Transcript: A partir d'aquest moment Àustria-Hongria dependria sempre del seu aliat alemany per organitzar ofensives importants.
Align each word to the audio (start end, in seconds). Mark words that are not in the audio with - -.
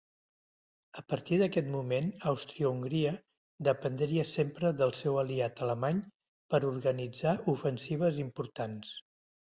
A 0.99 1.01
partir 1.11 1.37
d'aquest 1.41 1.67
moment 1.73 2.07
Àustria-Hongria 2.31 3.11
dependria 3.69 4.25
sempre 4.31 4.73
del 4.81 4.95
seu 5.01 5.21
aliat 5.25 5.63
alemany 5.67 6.01
per 6.55 6.65
organitzar 6.73 7.39
ofensives 7.55 8.23
importants. 8.29 8.99